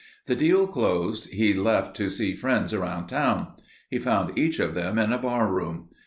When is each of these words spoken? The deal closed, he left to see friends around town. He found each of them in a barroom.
The 0.25 0.35
deal 0.35 0.65
closed, 0.65 1.31
he 1.31 1.53
left 1.53 1.95
to 1.97 2.09
see 2.09 2.33
friends 2.33 2.73
around 2.73 3.05
town. 3.05 3.49
He 3.87 3.99
found 3.99 4.35
each 4.35 4.57
of 4.57 4.73
them 4.73 4.97
in 4.97 5.13
a 5.13 5.19
barroom. 5.19 5.89